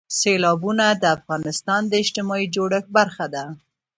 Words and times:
سیلابونه 0.19 0.85
د 1.01 1.03
افغانستان 1.17 1.81
د 1.87 1.93
اجتماعي 2.03 2.45
جوړښت 2.55 2.89
برخه 2.97 3.25
ده. 3.33 3.45